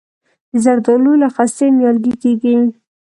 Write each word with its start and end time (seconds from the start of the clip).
د 0.51 0.53
زردالو 0.63 1.11
له 1.21 1.27
خستې 1.35 1.65
نیالګی 1.77 2.13
کیږي؟ 2.23 2.57